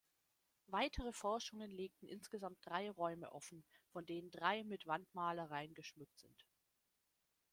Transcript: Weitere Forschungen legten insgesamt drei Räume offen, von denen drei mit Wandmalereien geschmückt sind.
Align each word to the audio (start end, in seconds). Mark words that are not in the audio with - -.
Weitere 0.65 1.11
Forschungen 1.13 1.69
legten 1.69 2.07
insgesamt 2.07 2.57
drei 2.65 2.89
Räume 2.89 3.31
offen, 3.31 3.63
von 3.91 4.03
denen 4.03 4.31
drei 4.31 4.63
mit 4.63 4.87
Wandmalereien 4.87 5.75
geschmückt 5.75 6.17
sind. 6.17 6.47